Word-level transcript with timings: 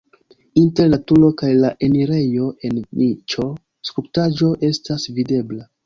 Inter 0.61 0.87
la 0.93 0.97
turo 1.11 1.29
kaj 1.41 1.51
la 1.59 1.71
enirejo 1.89 2.49
en 2.71 2.81
niĉo 3.05 3.49
skulptaĵo 3.93 4.53
estas 4.73 5.11
videbla. 5.21 5.75